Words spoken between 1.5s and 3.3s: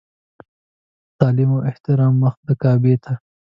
او احترام مخ د کعبې ته.